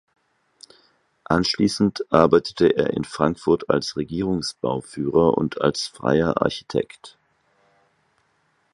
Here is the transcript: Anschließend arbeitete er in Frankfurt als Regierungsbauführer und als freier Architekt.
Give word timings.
Anschließend 1.25 2.11
arbeitete 2.11 2.69
er 2.75 2.93
in 2.97 3.03
Frankfurt 3.03 3.69
als 3.69 3.97
Regierungsbauführer 3.97 5.37
und 5.37 5.61
als 5.61 5.83
freier 5.85 6.41
Architekt. 6.41 7.19